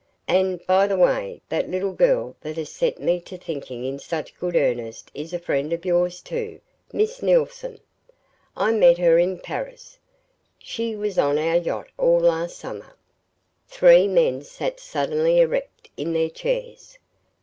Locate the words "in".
3.85-3.99, 9.19-9.37, 15.95-16.13